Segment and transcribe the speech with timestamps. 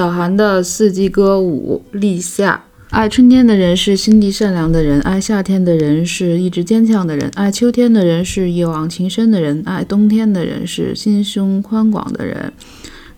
[0.00, 2.64] 小寒的四季歌五立夏。
[2.88, 12.50] 爱春天的人是心地善良的人，爱夏天的人是意志坚强的人，爱秋天的人是一往情深的人，爱冬天的人是心胸宽广的人。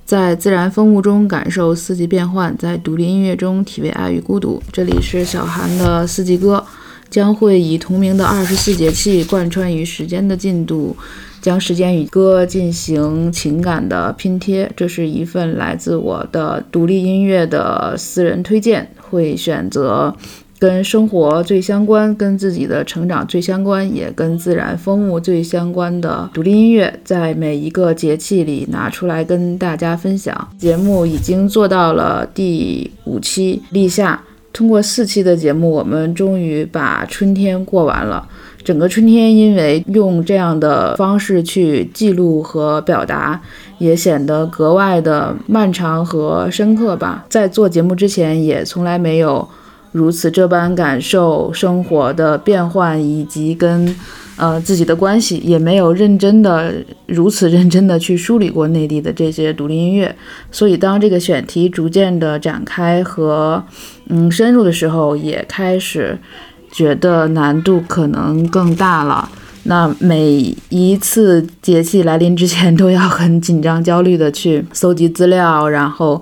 [0.04, 4.60] 在自然风物中感受四季变换，在独立音乐中体味爱与孤独。
[4.72, 6.66] 这里是小韩的四季歌，
[7.08, 10.96] 将会以同名的二十四节气贯穿于时间的进度，
[11.42, 14.70] 将时间与歌进行情感的拼贴。
[14.74, 20.14] 这是一份来自我的独立音乐的私人推荐，会选择。
[20.58, 30.48] 跟生活最相关、跟自己的成长最相关，也跟自然风物最相关的独立音乐，在每一个节气里拿出来跟大家分享。
[30.56, 38.28] 节目已经做到了第五期立夏，通过四期的节目，我们终于把春天过完了。
[38.64, 43.40] 整个春天，因为用这样的方式去记录和表达，
[43.78, 47.24] 也显得格外的漫长和深刻吧。
[47.28, 49.48] 在做节目之前，也从来没有。
[49.92, 53.94] 如此这般感受生活的变换，以及跟
[54.38, 56.72] 呃自己的关系，也没有认真的
[57.04, 60.16] 如此认真的去梳理过内地的这些独立音乐。
[60.50, 63.62] 所以当这个选题逐渐的展开和
[64.08, 66.18] 嗯深入的时候，也开始
[66.72, 69.28] 觉得难度可能更大了。
[69.64, 76.20] 那每一次节气来临之前，都要很紧张焦虑的去搜集资料，然后。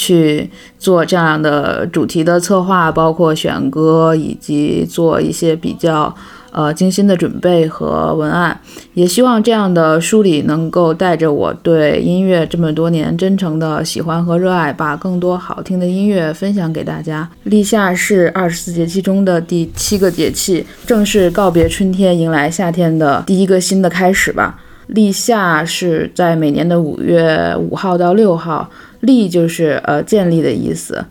[0.00, 6.14] 去做这样的主题的策划，包括选歌以及做一些比较
[6.50, 8.60] 呃精心的准备和文案，
[8.94, 17.28] 也希望这样的梳理能够带着我对音乐这么多年真诚的喜欢和热爱，把更多好听的音乐分享给大家。
[17.44, 24.60] 立夏是二十四节气中的第七个节气，正式告别春天，迎来夏天的第一个新的开始吧。
[24.88, 28.68] 立夏是在每年的五月五号到六号。
[29.00, 31.04] 立就是呃建立的意思，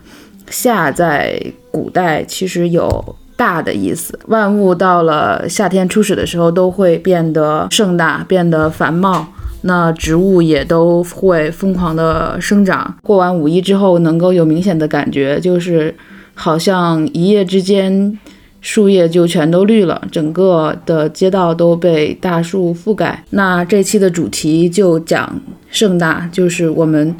[0.50, 1.40] 夏在
[1.70, 4.18] 古代其实有大的意思。
[4.26, 9.28] 万物到了夏天初始的时候都会变得盛大，变得繁茂，
[9.62, 12.96] 那植物也都会疯狂的生长。
[13.02, 15.94] 过完五一之后，能够有明显的感觉，就是
[16.34, 18.18] 好像一夜之间
[18.60, 23.22] 树叶就全都绿了，整个的街道都被大树覆盖。
[23.30, 27.16] 那这期的主题就讲盛大，就是我们。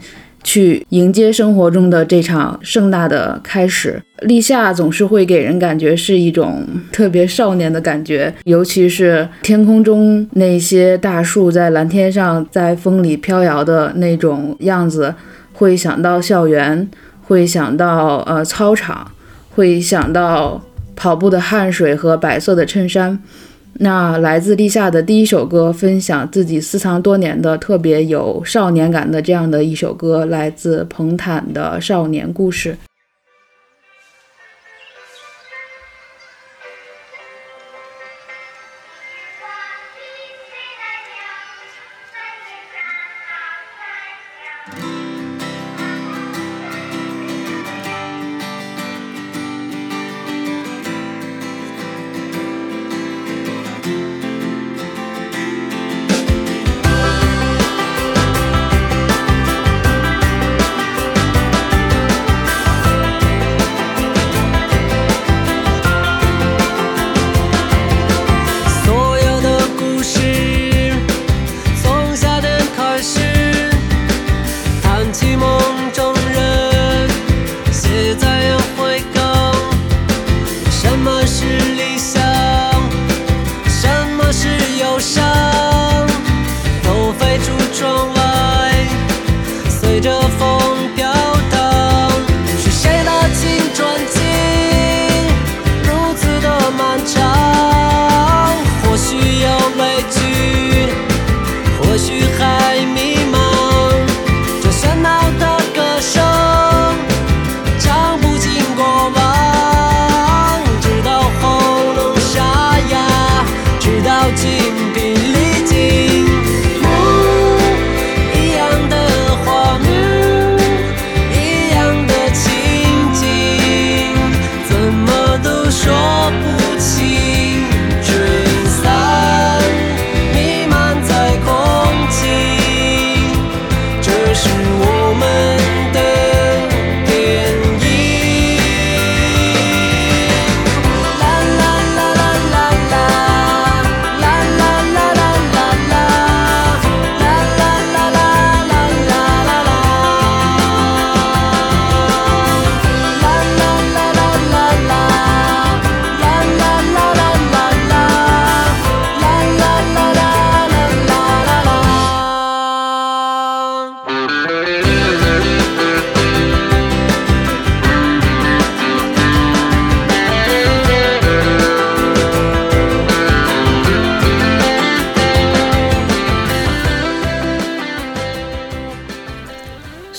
[0.48, 4.02] 去迎接生活中的这场盛大的开始。
[4.22, 15.14] 立夏总是会给人感觉是一种特别少年的感觉，尤其是天空中那些大树在蓝天上在风里飘摇的那种样子，
[15.52, 16.88] 会想到校园，
[17.24, 19.12] 会想到呃操场，
[19.50, 20.64] 会想到
[20.96, 23.22] 跑步的汗水和白色的衬衫。
[23.80, 32.72] 那来自立夏的第一首歌，分享自己私藏多年的特别有少年感的这样的一首歌，来自彭坦的《少年故事》。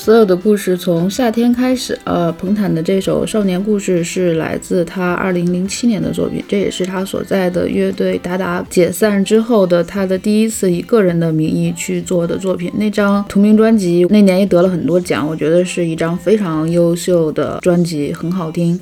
[0.09, 1.95] 所有的故事从夏天开始。
[2.03, 12.71] 呃，彭坦的这首《少年故事》是来自他二零零七年的作品，这也是他所在的乐队达达解散之后的他的第一次以个人的名义去做的作品。
[12.75, 18.79] 那张同名专辑那年也得了很多奖，我觉得是一张非常优秀的专辑，很好听。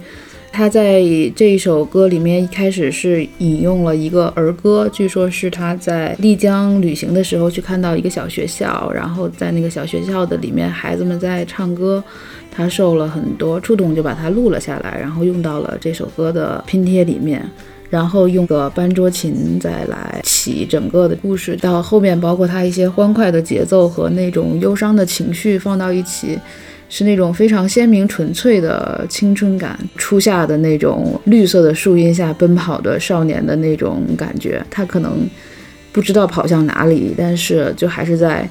[0.57, 1.03] 他在
[1.35, 12.03] 这一首歌里面一开始是引用了一个儿歌，据说是他在丽江旅行的时候去看到一个小学校，然后在那个小学校的里面孩子们在唱歌，
[12.51, 17.47] 他受了很多触动，就把它录了下来，然后用到了这首歌的拼贴里面，
[17.91, 26.39] 然后用个班桌琴再来起整个的故事，到后面包括他一些欢快的节奏和那种忧伤的情绪放到一起。
[26.89, 34.65] 是那种非常鲜明、纯粹的青春感，初夏的那种绿色的树荫下奔跑的少年的那种感觉。
[34.69, 35.27] 他可能
[35.91, 38.49] 不知道跑向哪里，但是就还是在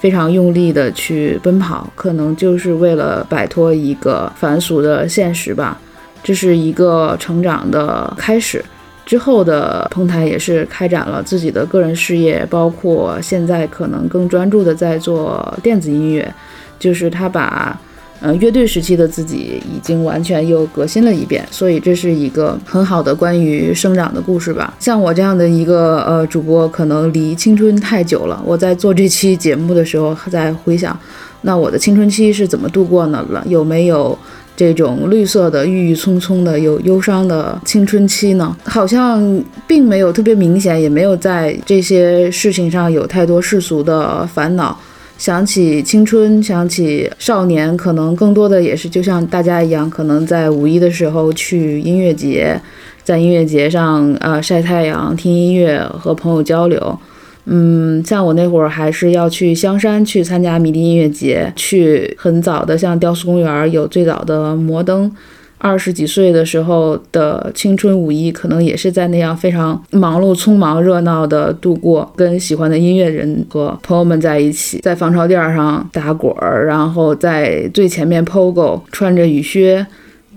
[0.00, 5.80] 非常用力的去奔跑，可能就是为了摆脱一个凡俗的现实吧。
[6.22, 8.62] 这是一个成长的开始。
[9.06, 16.30] 之后的彭台也是开展了自己的个人事业，包括现在可能更专注的在做电子音乐。
[16.78, 17.78] 就是他把，
[18.20, 24.74] 呃，乐队时期的自己已经完全又革新了一遍，所以这是一个很好的关于生长的故事吧。
[24.80, 28.42] 像我这样的一个呃主播，可能离青春太久了。
[28.44, 30.98] 我在做这期节目的时候，还在回想，
[31.42, 33.24] 那我的青春期是怎么度过呢？
[33.30, 34.18] 了有没有
[34.56, 38.56] 这种绿色的、郁郁葱葱的、有忧伤的青春期呢？
[38.66, 44.76] 好像并没有特别明显，也没有在这些事情上有太多世俗的烦恼。
[45.18, 52.58] 想起青春，想起少年，可能更多的也是就像大家一样，可能在五一的时候去音乐节，
[53.02, 56.98] 在音乐节上呃晒太阳、听音乐、和朋友交流。
[57.46, 65.10] 嗯，像我那会儿还是要去香山去参加迷笛音乐节，去很早的像雕塑公园有最早的摩登。
[65.60, 79.84] 二十几岁的时候的青春五一，可能也是在那样非常忙碌、匆忙、热闹的度过，跟喜欢的音乐人和朋友们在一起，在防潮垫上打滚儿，然后在最前面 POGO，穿着雨靴，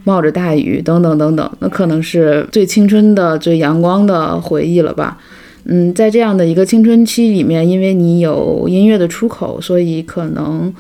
[0.04, 5.20] 冒着大雨，等等等等，那可能是最青春的、最阳光的回忆了吧。
[5.66, 10.74] 嗯，在这样的一个青春期里面，因为你有音乐的出口，所以可能。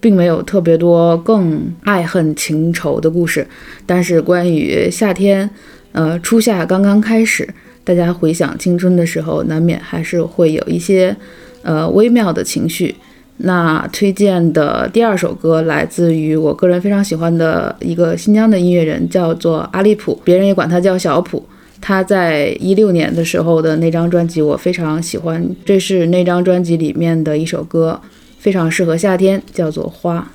[0.00, 3.46] 并没有特别多更爱恨情仇的故事，
[3.84, 5.48] 但是关于夏天，
[5.92, 7.48] 呃，初夏刚刚开始，
[7.82, 11.16] 大家回想青春的时候，难免还是会有一些
[11.62, 12.94] 呃微妙的情绪。
[13.38, 21.44] 那推荐的第二首歌来自于我个人非常喜欢的一个新疆的音乐人，叫做阿利普，别人也管他叫小普。
[21.78, 28.00] 他在一六年的时候的那张专辑我非常喜欢，这是那张专辑里面的一首歌。
[28.46, 30.30] 非常适合夏天，叫做花。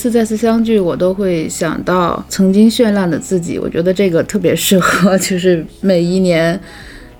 [0.00, 3.58] 次再次相聚，我都会想到曾经绚烂的自己。
[3.58, 6.58] 我觉得这个特别适合， 就是每一年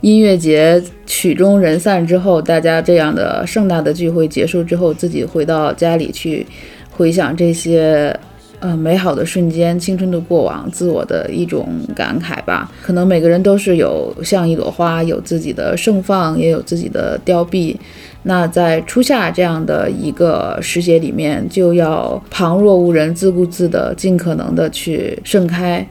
[0.01, 6.47] 音乐节曲终人散之后，大家这样的盛大的聚会结束之后，自己回到家里去
[6.91, 8.19] 回想这些
[8.61, 12.73] 呃美好的瞬间、青春的过往，自我的一种感慨吧。
[12.83, 17.77] 可能每个人都是有像一朵花，有自己的盛放，也有自己的凋敝。
[18.23, 25.87] 那在初夏这样的一个时节里面，就要旁若无人，自顾自的，尽可能的去盛开，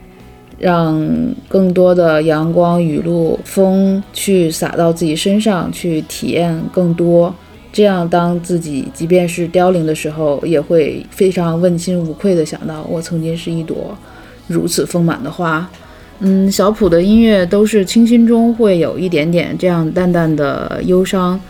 [0.56, 1.04] 让
[1.48, 7.34] 更多的阳光、雨露、风去洒到自己身上，去体验更多。
[7.72, 13.96] 这样，当自己即便是凋零的时候，也会非常问心无愧的想到，我曾经是一朵
[14.46, 15.68] 如此丰满的花。
[16.20, 21.40] 嗯，小普的音乐都是清新中会有一点点这样淡淡的忧伤。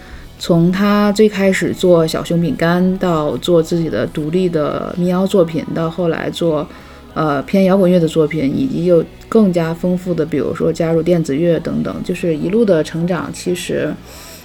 [0.40, 6.66] 从他最开始做小熊饼干，到做自己的独立的民谣作品，到后来做
[7.14, 13.94] 呃偏摇滚乐的作品，以及又更加丰富的，比如说加入电子乐等等，就是一路的成长，其实。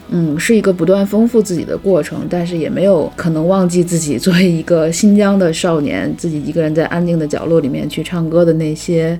[0.10, 9.20] 嗯，是一个不断丰富自己的过程，但是也没有可能忘记自己作为一个新疆的少年，自己一个人在安静的角落里面去唱歌的那些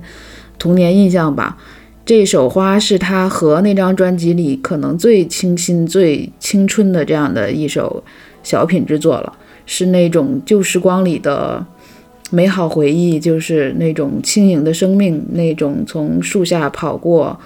[0.60, 1.58] 童年印象吧。
[2.06, 8.00] 这首花是他和那张专辑里可能最清新、最青春的这样的一首
[8.44, 9.32] 小品之作了，
[9.66, 11.66] 是那种旧时光里的
[12.30, 17.36] 美好回忆，就是那种轻盈的生命，那种从树下跑过。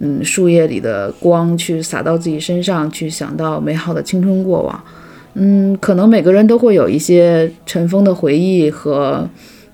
[0.00, 4.84] 嗯，树叶里的光去洒到自己身上，去想到美好的青春过往。
[5.34, 9.28] 嗯，可能每个人都会有一些尘封的回忆和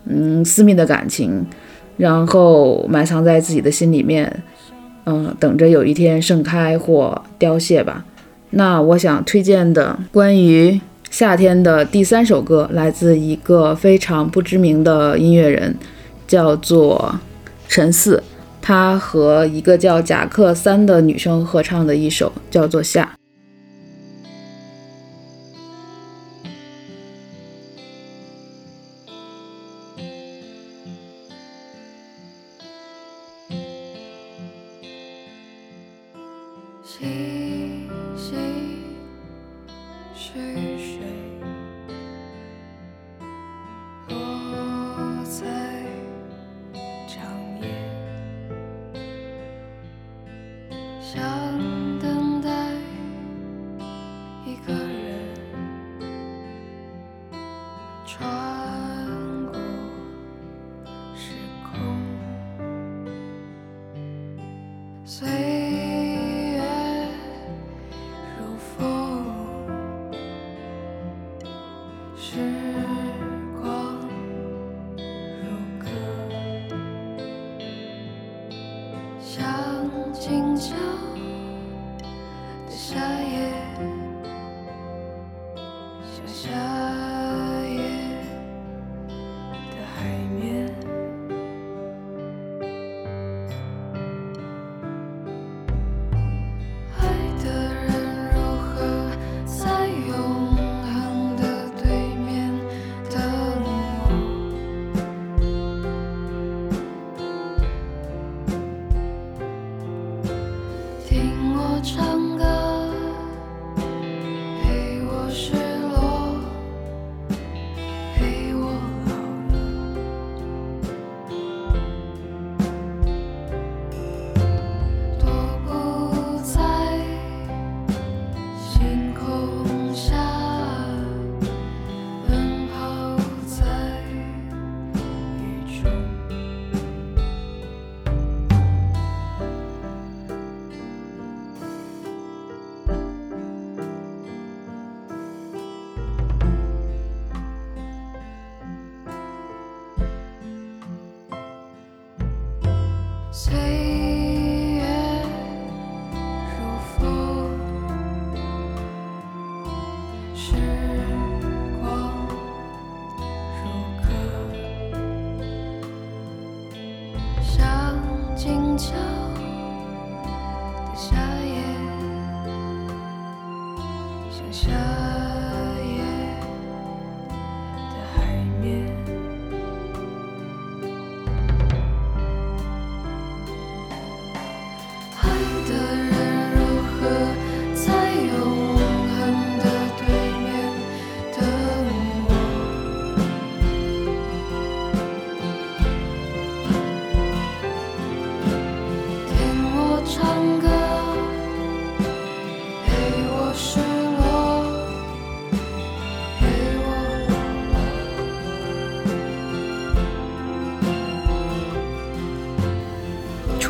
[0.07, 1.45] 嗯私密的感情，
[1.97, 4.43] 然后埋藏在自己的心里面，
[5.07, 8.05] 嗯，等着有一天盛开或凋谢吧。
[8.51, 15.75] 那我想推荐的关于夏天的第三首歌，来自一个非常不知名的音乐人，
[16.27, 17.19] 叫做
[17.69, 18.23] 陈四。
[18.61, 23.11] 他和一个叫贾克三的女生合唱的一首，叫做《夏》。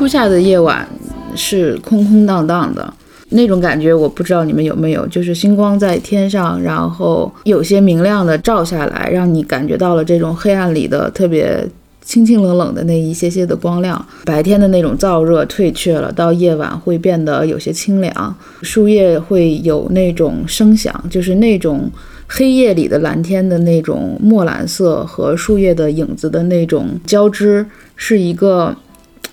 [0.05, 0.87] 初夏的夜晚
[1.35, 2.93] 是空空荡荡的
[3.29, 11.67] 那种感觉，我不知道你们有没有，就是星光在天上，然后有些明亮的照下来，让你感觉到了这种黑暗里的特别
[12.03, 14.05] 清清冷冷的那一些些的光亮。
[14.25, 21.89] 白天的那种燥热退却了，到夜晚会变得有些清凉，树叶会有那种声响，就是那种
[22.27, 28.77] 黑夜里的蓝天的那种墨蓝色和树叶的影子的那种交织，是一个。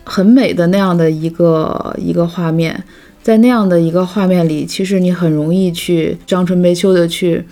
[0.05, 2.83] 很美的那样的一个一个画面，
[3.23, 7.45] 在那样的一个画面里，其实你很容易去张春悲秋的去，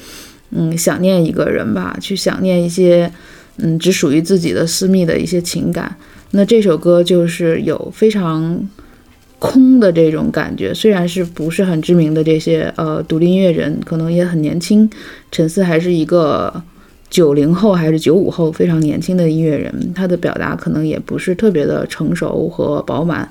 [0.51, 3.11] 嗯，想念一个人吧，去想念一些，
[3.59, 5.97] 嗯，只属于自己的私密的一些情感。
[6.33, 8.69] 那这首歌就是有非常
[9.39, 14.89] 空的这种感觉，虽然是不是很知名的这些呃独立音乐人，可能也很年轻，
[15.33, 16.63] 陈思还是一个
[17.11, 23.29] 九零后还是九五后非常年轻的音乐人，他的表达可能也不是特别的成熟和饱满。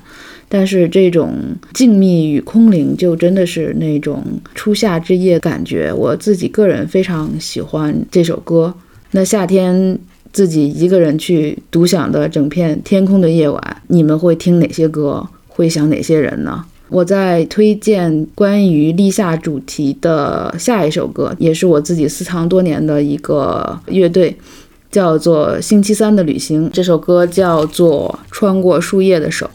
[0.48, 1.32] 但是这种
[1.72, 4.22] 静谧与空灵，就真的是那种
[4.54, 5.92] 初夏之夜感觉。
[5.92, 8.74] 我自己个人非常喜欢这首歌。
[9.12, 9.98] 那夏天
[10.32, 15.26] 自己一个人去独享的整片天空的夜晚，你们会听哪些歌？
[15.48, 16.64] 会想哪些人呢？
[16.90, 24.36] 我在推荐关于立夏主题的下一首歌，也是我自己私藏多年的一个乐队，
[24.90, 26.68] 叫做星期三的旅行。
[26.72, 29.46] 这首歌叫做《穿过树叶的手》。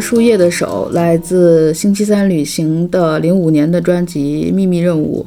[0.00, 5.26] 树叶的手，来自星期三旅行的零五年的专辑《秘密任务》。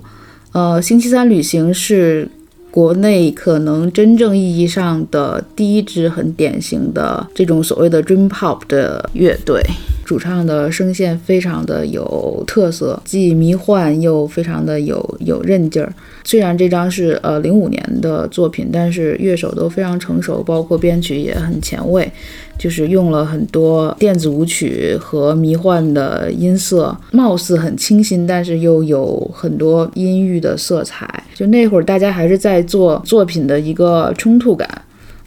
[0.51, 2.27] 呃，星期三旅行是
[2.69, 9.61] 国内可能真正意义上的第一支很典型的这种所谓的 dream pop 的乐队。
[10.11, 15.93] 主唱的声线非常的有特色，既迷幻又非常的有有韧劲儿。
[16.25, 22.11] 虽然这张是呃零五年的作品，但是乐手都非常成熟，包括编曲也很前卫，
[22.57, 31.23] 就是用了很多电子舞曲和迷幻的音色，貌似很清新，但是又有很多阴郁的色彩。
[31.33, 34.69] 就那会儿大家还是在做作品的一个冲突感。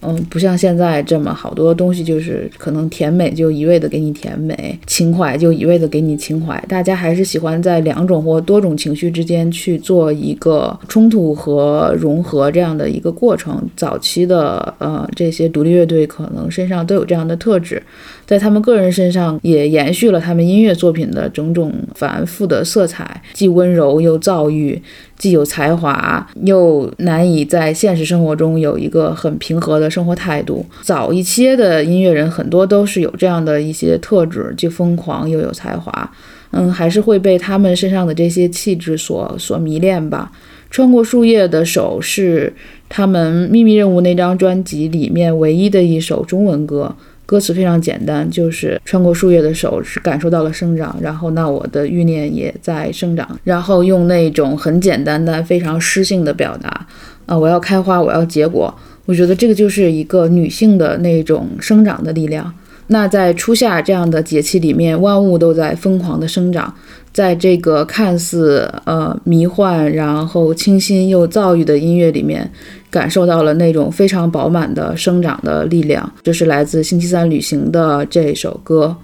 [0.07, 6.63] 嗯，不像现在这么好多东西，就是可能甜美就一味的给你甜美，情怀就一味的给你情怀。
[6.69, 13.63] 大家还是喜欢在两种或多种情绪之间去做一个冲突和融合这样的一个过程。
[13.77, 17.83] 早期的呃这些独立乐队可能身上都有这样的特质，
[18.27, 24.81] 在他们个人身上也延续了他们音乐作品的种种繁复的色彩，既温柔又躁郁。
[25.17, 30.67] 既有才华，又难以在现实生活中有一个很平和的生活态度。
[30.83, 36.13] 早一些的音乐人很多都是有这样的一些特质，既疯狂又有才华。
[36.51, 40.31] 嗯，还是会被他们身上的这些气质所所迷恋吧。
[40.71, 42.53] 穿过树叶的手是
[42.89, 46.95] 他们秘密任务那张专辑里面唯一的一首中文歌。
[47.27, 56.87] 歌词非常简单，就是穿过树叶的手是感受到了生长，然后那我的欲念也在生长，然后用那种很简单但非常诗性的表达，
[57.27, 58.73] 啊，我要开花，我要结果，
[59.07, 62.53] 我觉得这个就是一个女性的那种生长的力量。
[62.89, 66.73] 那在初夏这样的节气里面，万物都在疯狂的生长。
[67.13, 72.51] 在这个看似呃迷幻，然后清新又躁郁的音乐里面，
[72.91, 76.13] 感受到了那种非常饱满的生长的力量。
[76.25, 78.97] 这是来自星期三旅行的这首歌。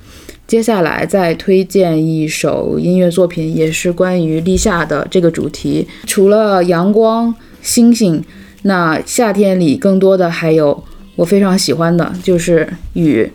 [0.48, 5.86] 接下来再推荐一首音乐作品，也是关于立夏的这个主题。
[6.04, 8.20] 除了阳光、星星，
[8.62, 10.82] 那夏天里更多的还有
[11.14, 13.30] 我非常喜欢的就是雨。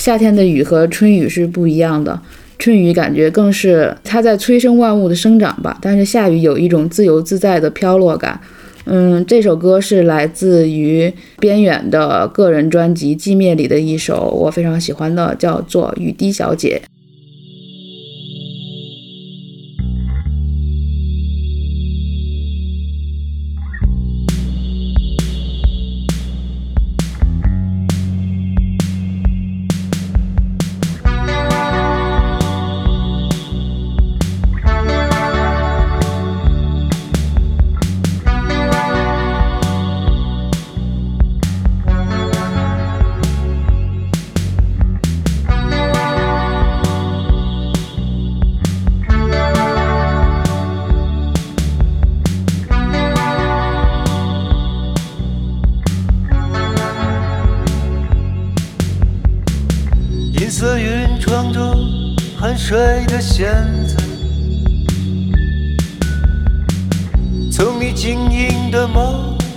[0.00, 2.18] 夏天的雨和春雨是不一样的。
[2.58, 8.40] 春雨感觉更是它在催生万物的生长吧，但是夏雨有一种自由自在的飘落感。
[8.86, 16.80] 嗯，这首歌是来自于边远的个人专辑《寂灭》里的一首我非常喜欢的，叫做《雨滴小姐》。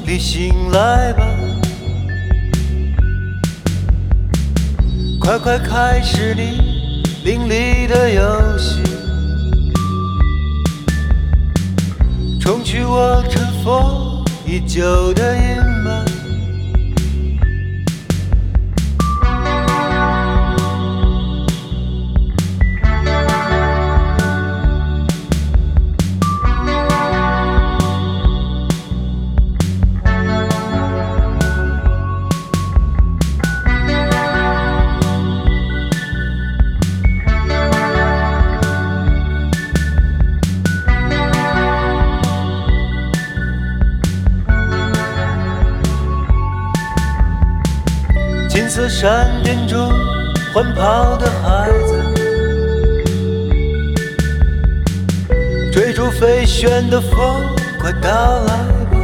[0.06, 1.26] 你醒来吧，
[5.20, 8.82] 快快开始你淋漓的游戏，
[12.40, 15.73] 冲去我尘封已久的影。
[49.04, 49.92] 山巅中
[50.54, 51.94] 欢跑的孩子，
[55.74, 57.46] 追逐飞旋的风，
[57.82, 58.56] 快到来
[58.92, 58.98] 吧！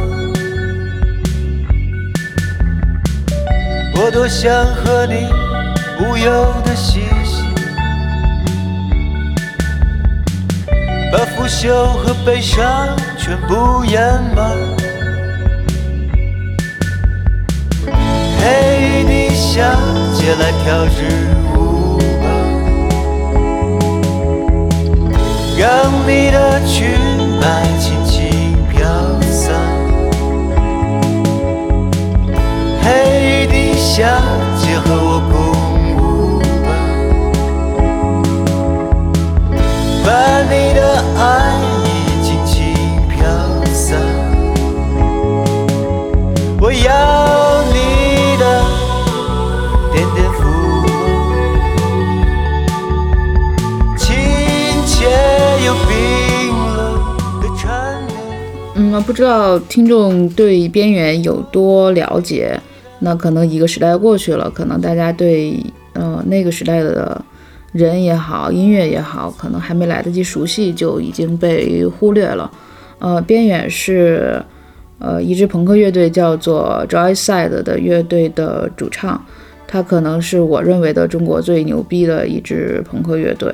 [3.94, 5.28] 我多想和你
[6.02, 7.44] 无忧的嬉戏，
[11.12, 14.00] 把腐朽和悲伤全部掩
[14.34, 14.79] 埋。
[19.40, 19.64] 小
[20.14, 20.98] 姐来跳支
[21.56, 22.28] 舞吧，
[25.58, 25.64] 让
[26.06, 26.92] 你的裙
[27.40, 27.44] 摆
[27.78, 28.78] 轻轻飘
[29.22, 29.56] 散。
[32.82, 32.86] 嘿，
[33.24, 34.04] 雨滴小
[59.10, 62.56] 不知道听众对边缘有多了解？
[63.00, 65.60] 那可能一个时代过去了，可能大家对
[65.94, 67.20] 呃那个时代的
[67.72, 72.48] 人也好，音乐也好，可能还没来得及熟悉，就已经被忽略了。
[73.00, 74.40] 呃，边缘是
[75.00, 79.20] 呃一支朋克乐队，叫做 Joyside 的乐队的主唱，
[79.66, 83.52] 他可能是我认为的中国最牛逼的一支朋克乐队。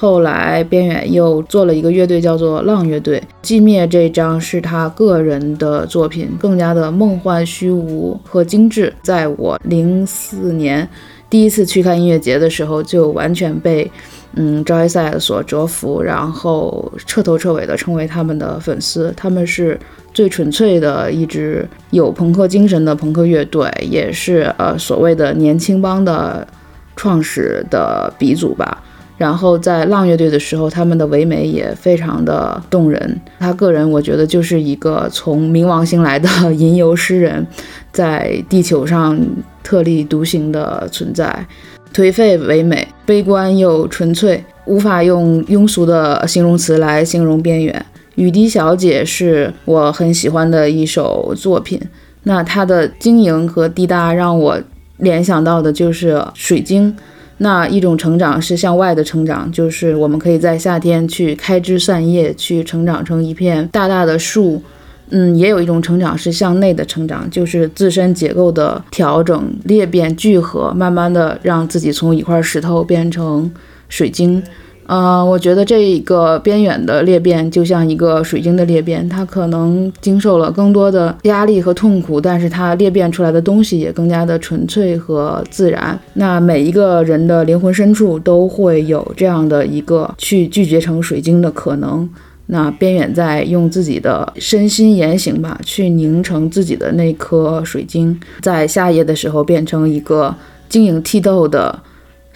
[0.00, 3.20] 后来边远又做了一个乐队，叫做浪乐队。
[3.42, 8.94] 寂灭这张是他个人的作品，更加的梦幻、虚无和精致。
[9.02, 10.88] 在我零四年
[11.28, 13.90] 第一次去看音乐节的时候，就完全被
[14.36, 19.12] 嗯 Joyce 所折服，然后彻头彻尾的成为他们的粉丝。
[19.16, 19.76] 他们是
[20.14, 26.46] 最纯粹的一支有朋克精神的朋克乐队，也是呃所谓的年轻帮的
[26.94, 28.84] 创始的鼻祖吧。
[29.18, 33.20] 然后在浪乐队的时候，他们的唯美也非常的动人。
[33.40, 37.44] 他个人我觉得就是一个从冥王星来的吟游诗人，
[37.92, 39.18] 在地球上
[39.64, 41.46] 特立独行的存在，
[41.92, 47.84] 颓废唯美，悲观又纯粹，无法用庸俗的形容词来形容边缘。
[48.14, 51.80] 雨滴小姐是我很喜欢的一首作品，
[52.22, 54.60] 那它的晶莹和滴答让我
[54.98, 56.96] 联想到的就是水晶。
[57.38, 64.62] 那一种成长是向外的成长，就是我们可以在夏天去开枝散叶，去成长成一片大大的树。
[65.10, 73.50] 嗯，也有一种成长是向内的成长，就是自身结构的调整、裂变、聚合，慢慢的让自己从一块石头变成
[73.88, 74.42] 水晶。
[74.88, 85.98] 呃，我觉得这一个边远的裂变就像一个水晶的裂变，它可能经受了更多的压力和痛苦，但是它裂变出来的东西也更加的纯粹和自然。
[86.14, 92.08] 那每一个人的灵魂深处都会有这样的一个去拒绝成水晶的可能。
[92.46, 100.34] 那边远在用自己的身心言行吧，去凝成自己的那颗水晶，在夏夜的时候变成一个
[100.66, 101.78] 晶莹剔透的。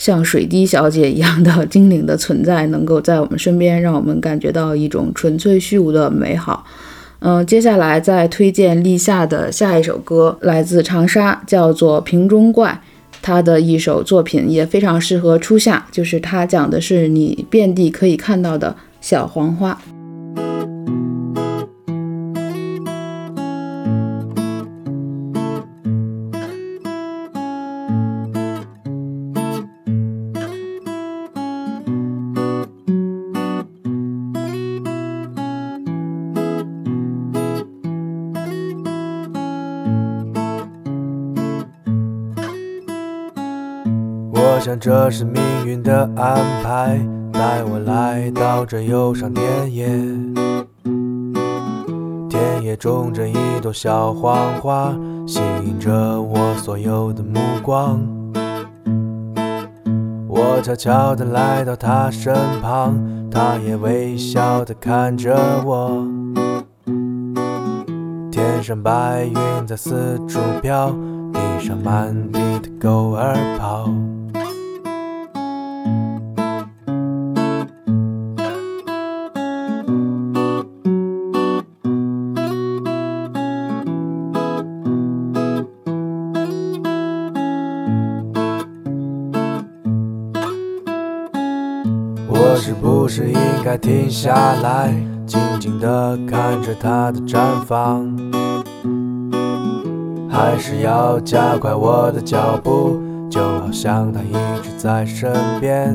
[0.02, 6.66] 像水滴小姐一样的 精灵的存在，能够在我们身边，让我们感觉到一种纯粹虚无的美好。
[7.20, 12.70] 嗯，接下来再推荐立夏的下一首歌，来自长沙，叫做《瓶中怪》。
[13.22, 19.80] 他的一首作品也非常适合初夏，就是他讲的是你遍地可以看到的小黄花。
[44.78, 46.98] 这是命运的安排，
[47.32, 49.86] 带我来到这忧伤田野。
[52.28, 58.00] 田野种着一朵小黄花，吸引着我所有的目光。
[60.28, 62.98] 我悄悄地来到他身旁，
[63.30, 66.06] 他也微笑地看着我。
[68.30, 70.90] 天上白云在四处飘，
[71.32, 73.88] 地上满地的狗儿跑。
[93.14, 94.90] 是应该停下来，
[95.26, 98.10] 静静地看着它的绽放，
[100.30, 105.94] 还是要加快我的脚步，就好像它一直在身边。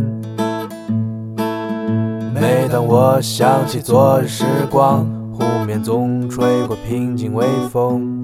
[2.36, 5.04] 每当我想起昨日时光，
[5.34, 8.22] 湖面总吹过平静微风。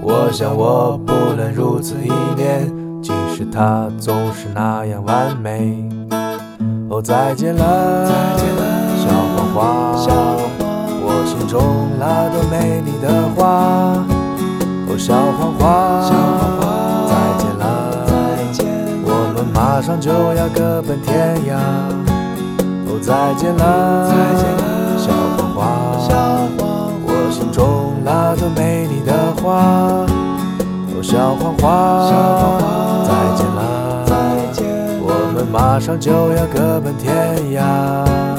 [0.00, 2.72] 我想我不能如此依恋，
[3.02, 5.85] 即使它总是那样完美。
[6.88, 9.98] 哦，再见了，小黄花，
[11.02, 13.98] 我心中那朵美丽的花。
[14.88, 15.64] 哦，小黄花，
[17.08, 17.64] 再见了，
[19.02, 21.58] 我们马上就要各奔天涯。
[22.86, 24.06] 哦，再见了，
[24.96, 25.60] 小黄花，
[27.02, 30.06] 我心中那朵美丽的花。
[30.94, 31.66] 哦，小黄花，
[33.02, 33.45] 再见了。
[35.56, 37.14] 马上就要各奔天
[37.54, 38.35] 涯。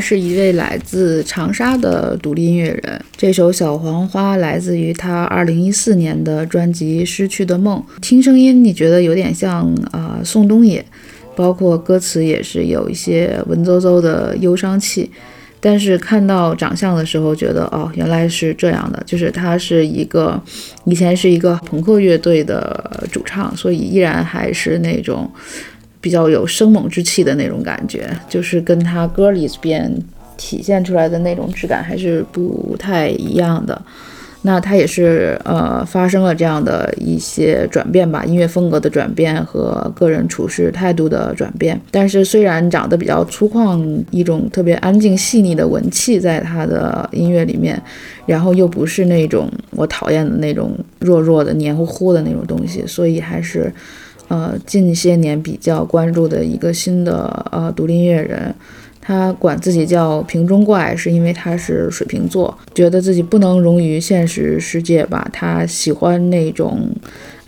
[0.00, 3.00] 是一位来自长沙的独立音乐人。
[3.16, 7.80] 这首《小黄花》来自于他2014年的专辑《失去的梦》。
[8.00, 10.84] 听声音，你觉得有点像啊宋冬野，
[11.36, 15.08] 包括歌词也是有一些文绉绉的忧伤气。
[15.60, 20.40] 但是看到长相的时候，觉得哦，原来是这样的，就是他是一个
[20.86, 25.30] 以前是一个朋克乐队的主唱，所以依然还是那种。
[26.00, 29.92] 比较有生猛之气的那种感觉，就是跟他歌里边
[30.36, 33.80] 体现出来的那种质感还是不太一样的。
[34.42, 41.78] 那他也是呃发生了这样的一些转变吧，音乐风格的转变和个人处事态度的转变。
[41.90, 47.82] 但是虽然长得比较粗犷，一种特别安静细腻的文气在他的音乐里面，
[48.26, 53.70] 然后又不是那种我讨厌的那种弱弱的黏糊糊的那种东西，所以还是
[54.28, 58.54] 呃近些年比较关注的一个新的呃独立音乐人。
[59.00, 65.26] 他管自己叫瓶中怪，是因为他是水瓶座，觉得自己不能融于现实世界吧。
[65.32, 66.90] 他喜欢那种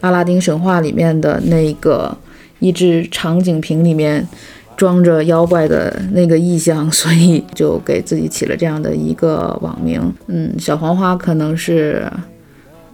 [0.00, 2.16] 阿拉丁神话里面的那个
[2.60, 4.26] 一只长颈瓶里面
[4.74, 10.00] 装着妖怪的那个意象，所以就给自己起了这样的一个网名。
[10.28, 12.10] 嗯，小黄花可能是，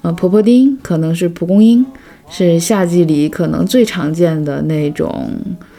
[0.03, 1.87] 呃，婆婆丁，可能是蒲公英，
[2.29, 5.31] 是夏季里可能最常见的那种。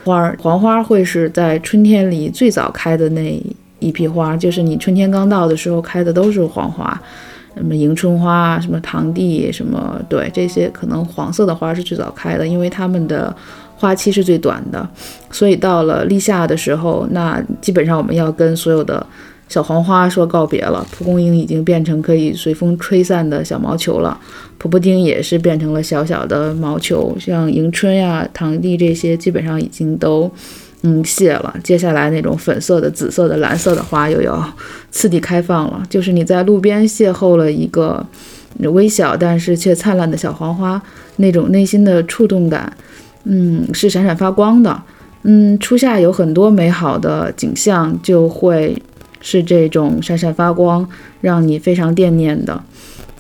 [0.04, 3.44] 花儿黄花会是在春天里最早开的那
[3.80, 7.00] 一批花，就是你春天刚到的时候开的都是黄花，
[7.56, 13.36] 什么迎春花、什么堂弟、什么对这些可能黄色的花是最早开的，因为它们的
[13.76, 14.88] 花期是最短的，
[15.30, 19.06] 所以到了立夏的时候，那基本上我们要跟所有的。
[19.50, 24.20] 小黄花说告别了，蒲公英已经变成可以随风吹散的小毛球了，
[24.58, 30.30] 婆婆丁也是变成了小小的毛球，像迎春呀、堂弟这些基本上已经都
[30.82, 31.56] 嗯谢了。
[31.64, 34.54] 接下来那种粉色的、紫色的、蓝色的花又要
[34.92, 35.82] 次第开放了。
[35.90, 38.06] 就是你在路边邂逅了一个
[38.60, 40.82] 微小但是却灿烂的小黄花，
[41.16, 42.72] 那种内心的触动感，
[43.24, 44.82] 嗯，是闪闪发光的。
[45.24, 48.76] 嗯，初夏有很多美好的景象，就会。
[49.20, 50.88] 是这种闪闪发光，
[51.22, 52.64] 让你非常惦念的。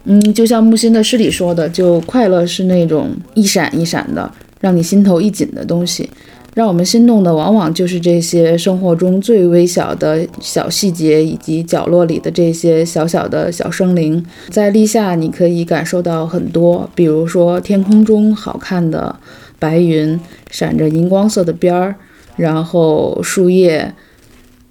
[0.05, 4.31] 嗯，就像木心的诗里说的，就快乐是那种一闪一闪的，
[4.61, 6.09] 让你心头一紧的东西。
[6.53, 14.25] 让我们心动的，往往就是这些生活中最微小的小细节，以及角落里的这些小小的小生灵。
[14.49, 19.15] 在立夏，你可以感受到很多，比如说天空中好看的
[19.59, 21.95] 白云，闪着荧光色的边儿，
[22.37, 23.93] 然后树叶。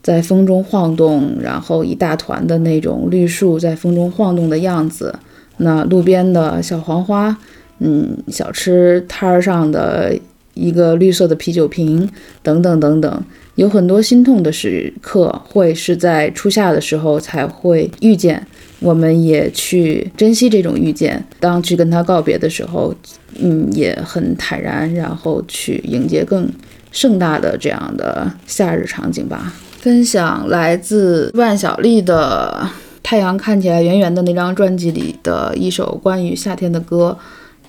[0.06, 5.12] 在风中晃动，然后一大团的那种绿树在风中晃动的样子，
[5.56, 7.36] 那路边的小黄花，
[7.80, 10.16] 嗯，小吃摊儿上的
[10.54, 12.08] 一个绿色的啤酒瓶，
[12.40, 13.22] 等等等等，
[13.56, 18.46] 有很多心痛的时刻，会是在初夏的时候才会遇见。
[18.78, 22.94] 我们也去珍惜这种遇见，当去跟他告别的时候，
[23.40, 26.48] 嗯，也很坦然，然后去迎接更
[26.92, 29.52] 盛大的这样的夏日场景吧。
[29.86, 32.68] 分享来自万晓利的
[33.04, 37.16] 《太阳看起来圆圆的》那张专辑里的一首关于夏天的歌，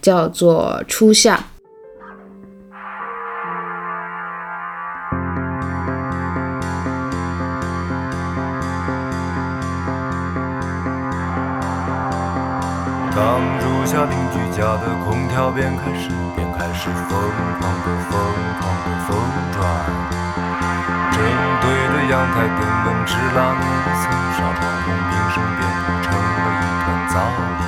[0.01, 1.37] 叫做《初夏》。
[13.15, 17.19] 当入夏，邻居家的空调便开始，便开始、疯
[17.59, 17.86] 狂
[22.09, 23.63] 阳台灯笼直拉内
[23.99, 25.61] 层，沙发红冰声变
[26.03, 27.13] 成了一团噪
[27.59, 27.65] 音。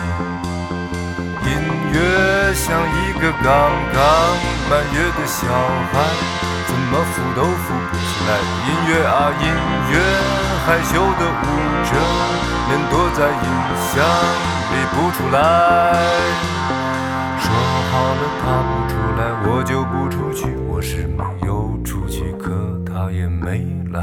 [1.43, 1.51] 音
[1.91, 1.97] 乐
[2.53, 3.47] 像一个刚
[3.91, 3.99] 刚
[4.69, 5.43] 满月的小
[5.91, 5.93] 孩，
[6.67, 8.31] 怎么扶都扶不起来。
[8.63, 9.45] 音乐啊音
[9.91, 9.93] 乐，
[10.65, 11.45] 害羞的舞
[11.83, 11.91] 着，
[12.69, 13.45] 脸躲在音
[13.91, 13.91] 响
[14.71, 15.37] 里不出来。
[17.41, 17.43] 说
[17.91, 19.21] 好了他不出来，
[19.51, 20.55] 我就不出去。
[20.69, 21.58] 我是没有，
[23.19, 23.99] 也没来。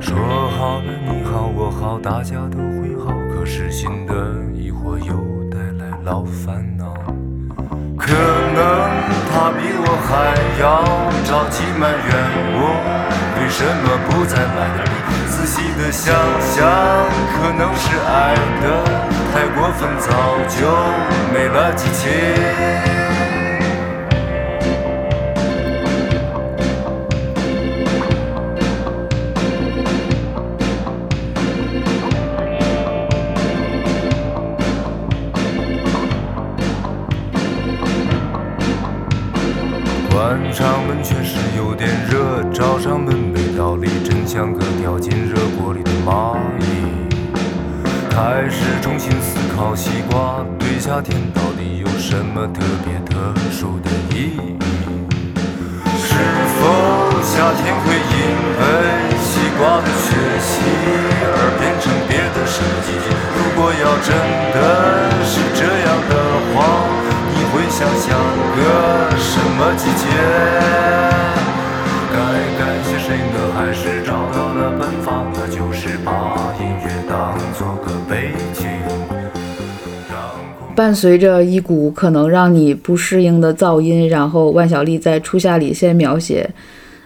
[0.00, 0.16] 说
[0.58, 4.12] 好了你好我好大家都会好，可是新的
[4.52, 5.14] 疑惑又
[5.48, 6.92] 带来老烦恼。
[7.96, 8.60] 可能
[9.30, 10.82] 他比我还要
[11.22, 12.10] 着急埋怨
[12.58, 12.60] 我，
[13.38, 14.94] 为什么不再来点力？
[15.28, 16.66] 仔细的想想，
[17.38, 18.64] 可能是爱的
[19.32, 20.10] 太过分，早
[20.48, 20.58] 就
[21.32, 22.95] 没了激情。
[51.06, 53.14] 天到底有什么特别特
[53.52, 54.58] 殊的意义？
[56.02, 56.18] 是
[56.58, 56.66] 否
[57.22, 58.26] 夏天会因
[58.58, 58.60] 为
[59.22, 60.66] 西瓜的学习
[61.22, 63.14] 而变成别的什么季节？
[63.38, 64.10] 如果要真
[64.50, 64.58] 的
[65.22, 66.12] 是这样的
[66.50, 66.58] 话。
[67.38, 68.18] 你会想象
[68.56, 70.02] 个什么季节？
[72.10, 72.18] 该
[72.58, 73.36] 感谢谁呢？
[73.54, 76.10] 还是找到了奔放的，就是把
[76.58, 79.05] 音乐当做个背景。
[80.76, 86.48] 伴随着一股可能让你不适应的噪音，然后万晓利在初夏里先描写，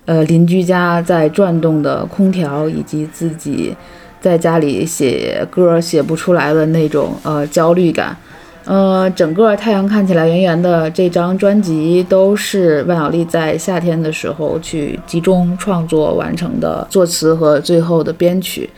[0.06, 3.72] 呃，邻居家在转动的空调，以及自己
[4.20, 8.16] 在家里写歌写不出来的那种呃焦虑感。
[8.64, 18.68] 呃，整个太阳看起来圆圆的这张专辑都是万晓利在夏天的时候去集中创作完成的作词和最后的编曲。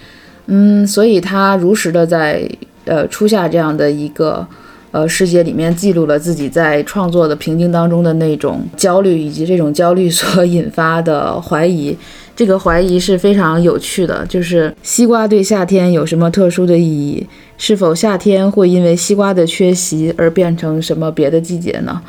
[0.47, 2.47] 嗯，所以他如实的在
[2.85, 4.47] 呃初夏这样的一个。
[4.93, 11.97] 呃，世界里面记录了自己在创作的平静当中的那种焦虑，以及这种焦虑所 引发的怀疑。
[12.37, 17.27] 这个怀疑是非常有趣的，就是西瓜对夏天有什么特殊的意义？
[17.57, 22.01] 是否夏天会因为西瓜的缺席而变成什么别的季节呢？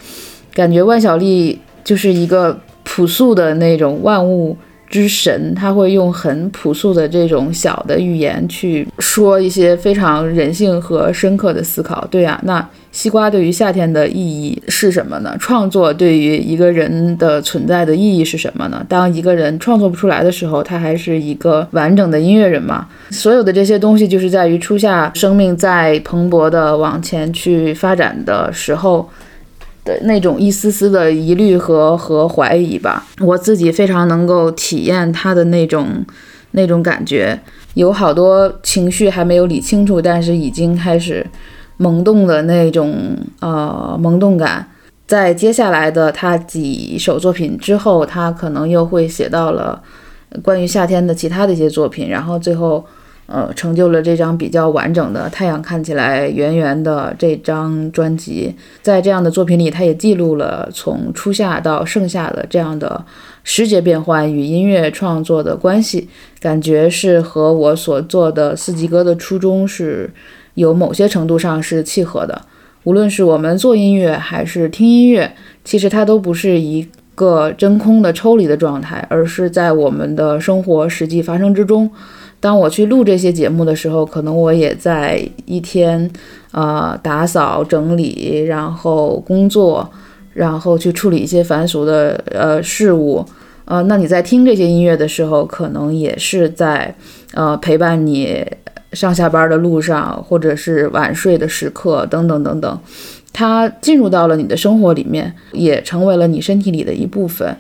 [0.54, 4.58] 感觉万晓利就是一个朴素的那种万物。
[4.94, 12.08] 之神，他会用很朴素的这种小的语言去说一些非常人性和深刻的思考。
[12.12, 15.36] 对呀，那西瓜对于夏天的意义是什么呢？
[15.40, 18.86] 创作对于一个人的存在的意义是什么呢？
[18.88, 22.88] 当一个人创作不出来的时候，他还是一个完整的音乐人吗？
[23.10, 29.10] 所有的这些东西，就是在于初夏生命在蓬勃的往前去发展的时候。
[29.86, 36.06] 的那种一丝丝的疑虑和和怀疑吧，我自己非常能够体验他的那种
[36.52, 37.40] 那种感觉，
[37.74, 41.26] 有好多情绪还没有理清楚，但是已经开始
[41.78, 44.68] 萌动的那种呃萌动感。
[45.06, 49.82] 在接下来的他几首作品之后，他可能又会写到了
[50.42, 52.86] 关于夏天的其他的一些作品，然后最后。
[53.26, 58.54] 呃，成就了这张比较完整的太阳看起来圆圆的这张专辑。
[58.82, 63.04] 在这样的作品里，它也记录了从初夏到盛夏的这样的
[63.44, 66.10] 时节变换与音乐创作的关系，
[66.42, 70.12] 感觉是和我所做的四季歌的初衷是
[70.56, 72.42] 有某些程度上是契合的。
[72.84, 81.90] 无论是我们做音乐还是听音乐，其实它都不是一个真空的抽离的状态，而是在我们的生活实际发生之中。
[82.44, 86.12] 当我去录这些节目的时候，可能我也在一天，
[86.52, 89.90] 呃，打扫整理，然后工作，
[90.34, 93.26] 然后去处理一些繁琐的呃事物，
[93.64, 96.94] 呃，那你在听这些音乐的时候，可能也是在
[97.34, 98.46] 呃陪伴你
[98.92, 102.80] 上下班的路上，或者是晚睡的时刻等等等等，
[103.32, 107.56] 它进入到了你的生活里面，也成为了你身体里的一部分。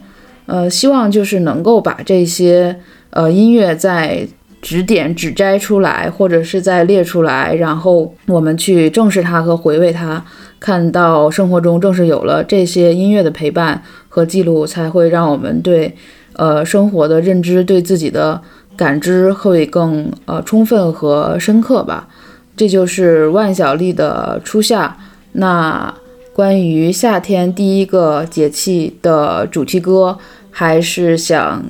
[0.45, 2.77] 呃，希望就是能够把这些
[3.11, 4.27] 呃音乐在。
[4.63, 10.23] 指点指摘出来，或者是再列出来，然后我们去正视它和回味它，
[10.57, 15.93] 看到生活中正是有了这些音乐的陪伴和记录，才会让我们对
[16.37, 18.41] 呃生活的认知、对自己的
[18.77, 22.07] 感知会更呃充分和深刻吧。
[22.55, 24.95] 这就是万晓利的初夏。
[25.33, 25.93] 那
[26.31, 30.17] 关于夏天第一个节气的主题歌，
[30.49, 31.61] 还是想。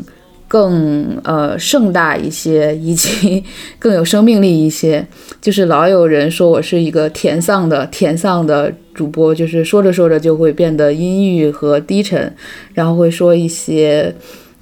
[0.54, 3.44] 更呃盛大一些，以及
[3.80, 5.04] 更有生命力一些。
[5.42, 12.32] 就是老有人说我是一个甜丧的甜丧的主播，就是说着说着就会变得阴郁和低沉，
[12.76, 14.14] 然后会说一些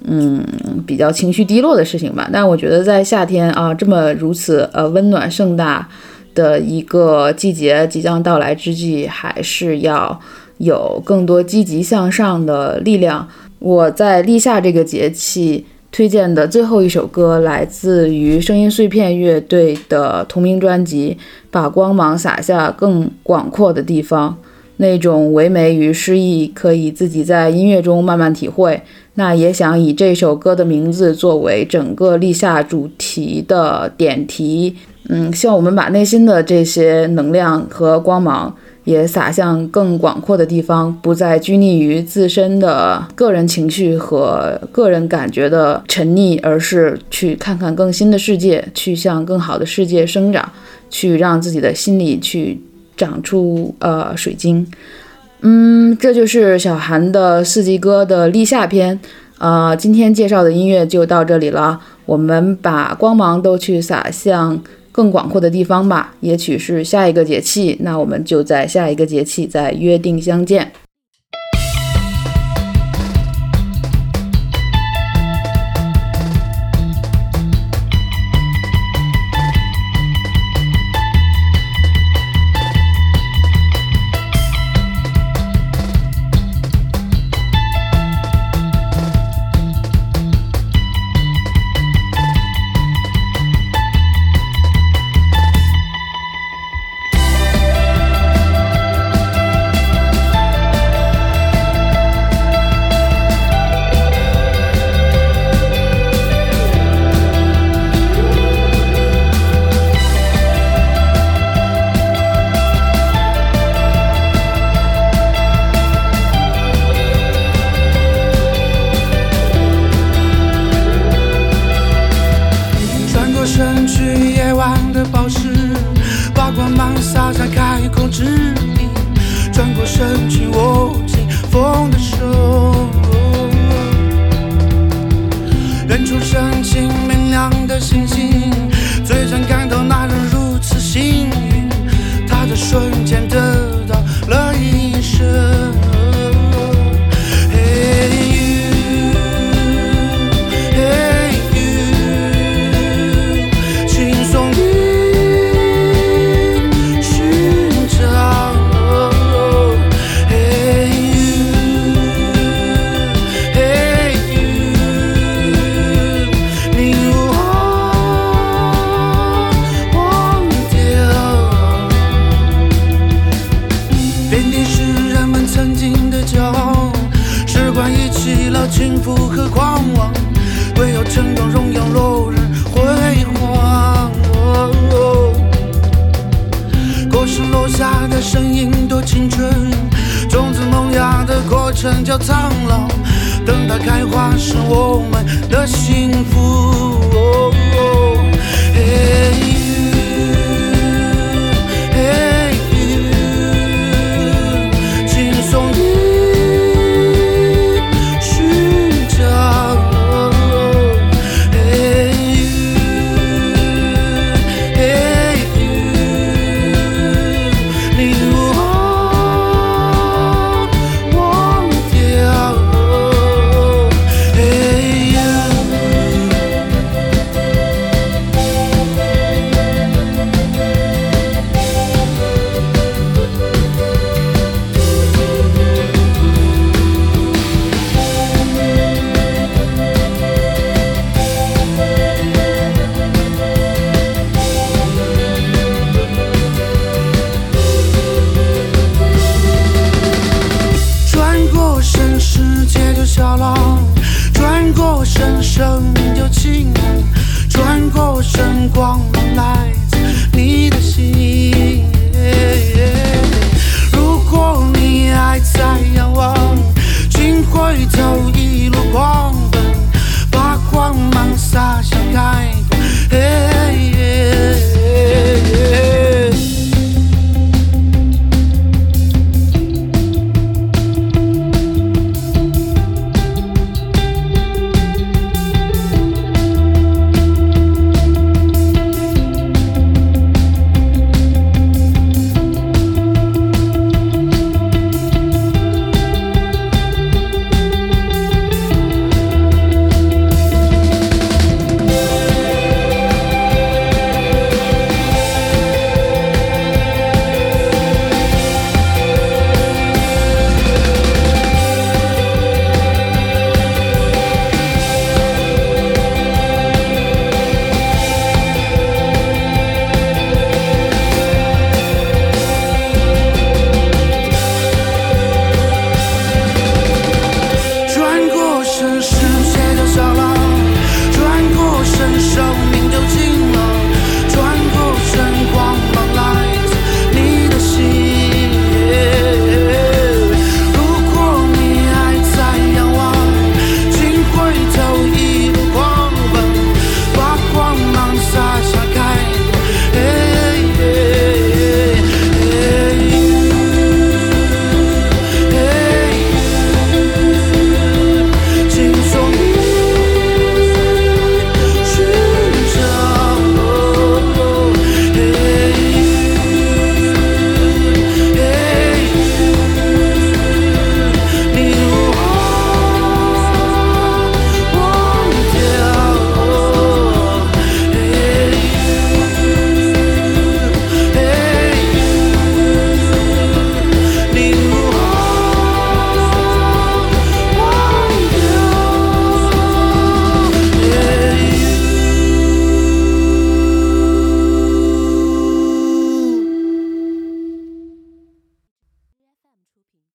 [0.05, 0.41] 嗯
[0.87, 2.29] 比较情绪低落的事情吧。
[2.31, 5.85] 但我觉得在夏天啊这么如此呃温暖盛大
[6.33, 10.17] 的一个季节即将到来之际，还是要
[10.59, 13.27] 有更多积极向上的力量。
[13.59, 15.65] 我在立夏这个节气。
[15.91, 21.17] 推荐的最后一首歌来自于声音碎片乐队的同名专辑
[21.51, 24.29] 《把光芒洒下更广阔的地方》，
[24.77, 28.81] 那种唯美与诗意可以自己在音乐中慢慢体会。
[29.15, 34.77] 那也想以这首歌的名字作为整个立夏主题的点题，
[35.09, 38.55] 嗯，希望我们把内心的这些能量和光芒。
[38.83, 50.51] 也洒向更广阔的地方，不再拘泥于自身的个人情绪和个人感觉的沉溺，而是去看看更新的世界，去向更好的世界生长，
[50.89, 52.59] 去让自己的心里去
[52.97, 54.65] 长出呃水晶。
[55.41, 58.99] 嗯，这就是小韩的四季歌的立夏篇。
[59.37, 64.59] 呃，今天介绍的音乐就到这里了，我们把光芒都去洒向。
[64.91, 70.71] 更广阔的地方吧，也许是下一个节气，那我们就在下一个节气再约定相见。